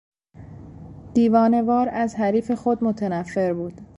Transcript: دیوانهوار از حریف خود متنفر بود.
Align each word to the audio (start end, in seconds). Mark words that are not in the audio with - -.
دیوانهوار 1.13 1.89
از 1.89 2.15
حریف 2.15 2.51
خود 2.51 2.83
متنفر 2.83 3.53
بود. 3.53 3.81